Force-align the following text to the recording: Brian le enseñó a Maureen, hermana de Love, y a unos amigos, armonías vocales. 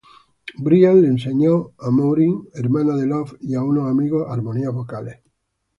Brian 0.57 0.99
le 0.99 1.09
enseñó 1.09 1.73
a 1.77 1.91
Maureen, 1.91 2.49
hermana 2.55 2.95
de 2.95 3.05
Love, 3.05 3.33
y 3.39 3.53
a 3.53 3.61
unos 3.61 3.87
amigos, 3.87 4.25
armonías 4.31 4.73
vocales. 4.73 5.19